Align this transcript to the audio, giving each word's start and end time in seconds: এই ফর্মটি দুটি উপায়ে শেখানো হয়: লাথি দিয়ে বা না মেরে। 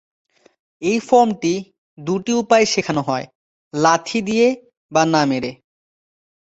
এই 0.81 0.99
ফর্মটি 0.99 1.53
দুটি 1.97 2.31
উপায়ে 2.33 2.65
শেখানো 2.65 3.01
হয়: 3.01 3.25
লাথি 3.73 4.19
দিয়ে 4.21 4.47
বা 4.91 5.01
না 5.05 5.21
মেরে। 5.25 5.51